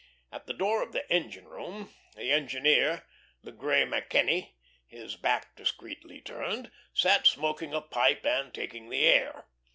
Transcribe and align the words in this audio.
At 0.31 0.47
the 0.47 0.53
door 0.55 0.81
of 0.81 0.93
the 0.93 1.07
engine 1.13 1.47
room, 1.47 1.93
the 2.15 2.31
engineer 2.31 3.05
the 3.43 3.51
grey 3.51 3.85
MacKenny, 3.85 4.55
his 4.87 5.15
back 5.15 5.55
discreetly 5.55 6.21
turned 6.21 6.71
sat 6.91 7.27
smoking 7.27 7.75
a 7.75 7.81
pipe 7.81 8.25
and 8.25 8.51
taking 8.51 8.89
the 8.89 9.05
air. 9.05 9.45